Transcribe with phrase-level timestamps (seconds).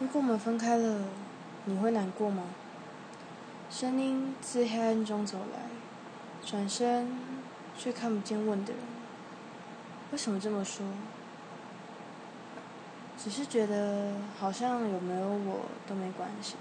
[0.00, 1.02] 如果我们分开了，
[1.66, 2.42] 你会难过吗？
[3.70, 5.68] 声音自黑暗中走来，
[6.44, 7.16] 转身
[7.78, 8.82] 却看不见问的人。
[10.10, 10.84] 为什么这么说？
[13.16, 16.56] 只是觉得好像有没有我都没关系，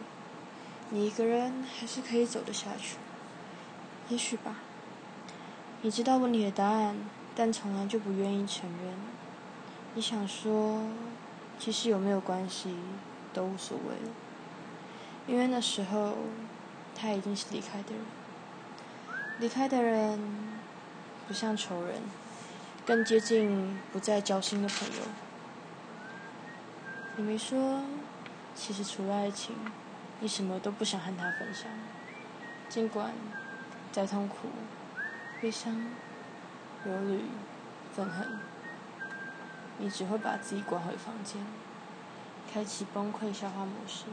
[0.92, 2.98] 你一个人还是可以走得下去。
[4.10, 4.58] 也许吧。
[5.82, 6.96] 你知道问题的答案，
[7.36, 8.94] 但从来就不愿意承认。
[9.96, 10.84] 你想说，
[11.58, 12.76] 其实有没有关系？
[13.34, 14.14] 都无所谓了，
[15.28, 16.16] 因为那时候
[16.96, 18.02] 他已经是离开的人。
[19.40, 20.20] 离开的人
[21.28, 21.96] 不像仇人，
[22.86, 25.04] 更接近不再交心的朋友。
[27.16, 27.82] 你没说，
[28.56, 29.56] 其实除了爱情，
[30.20, 31.68] 你什么都不想和他分享。
[32.70, 33.12] 尽管
[33.92, 34.48] 再痛苦、
[35.42, 35.74] 悲伤、
[36.86, 37.26] 忧虑、
[37.96, 38.40] 愤恨，
[39.80, 41.44] 你只会把自己关回房间。
[42.54, 44.04] 开启崩溃消化模式，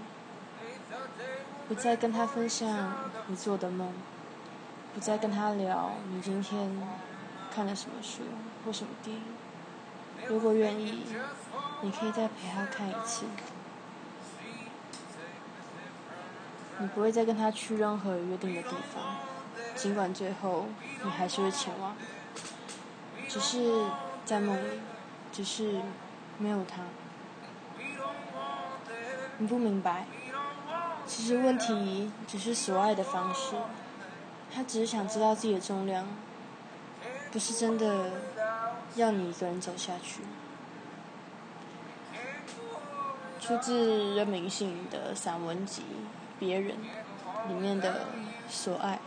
[1.69, 2.95] 不再跟他分享
[3.27, 3.93] 你做的梦，
[4.95, 6.71] 不再跟他聊你今天
[7.55, 8.23] 看了什么书
[8.65, 9.23] 或什么电影。
[10.27, 11.05] 如果愿意，
[11.83, 13.27] 你可以再陪他看一次。
[16.79, 19.17] 你不会再跟他去任何约定的地方，
[19.75, 20.65] 尽管最后
[21.05, 21.95] 你还是会前往，
[23.29, 23.85] 只是
[24.25, 24.81] 在梦里，
[25.31, 25.83] 只是
[26.39, 26.81] 没有他。
[29.41, 30.05] 你不明白，
[31.07, 33.57] 其实问题只是所爱的方式。
[34.53, 36.07] 他只是想知道自己的重量，
[37.33, 38.11] 不是真的
[38.97, 40.21] 要你一个人走下去。
[43.41, 45.83] 出自任明信的散文集
[46.39, 46.77] 《别人》
[47.49, 48.09] 里面的
[48.47, 48.99] 所爱。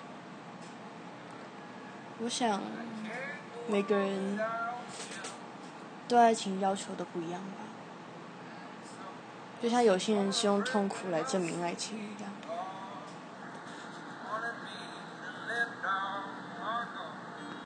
[2.19, 2.59] 我想，
[3.67, 4.39] 每个人
[6.07, 7.57] 对爱情要求都不一样吧。
[9.63, 12.29] 就像有些人是用痛苦来证明爱情一样，